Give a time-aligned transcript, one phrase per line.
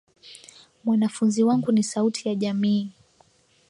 [0.83, 2.91] Mwanafunzi wangu ni sauti ya jamii.